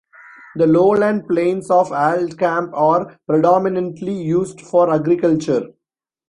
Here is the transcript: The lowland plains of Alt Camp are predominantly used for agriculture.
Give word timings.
The 0.55 0.65
lowland 0.65 1.27
plains 1.27 1.69
of 1.69 1.91
Alt 1.91 2.35
Camp 2.39 2.73
are 2.73 3.19
predominantly 3.27 4.13
used 4.19 4.59
for 4.59 4.91
agriculture. 4.91 5.65